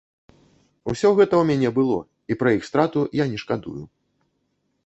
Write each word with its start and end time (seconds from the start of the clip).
Усё 0.93 1.11
гэта 1.19 1.33
ў 1.39 1.43
мяне 1.51 1.69
было 1.77 1.99
і 2.31 2.39
пра 2.39 2.57
іх 2.57 2.67
страту 2.71 3.07
я 3.23 3.29
не 3.35 3.39
шкадую. 3.43 3.83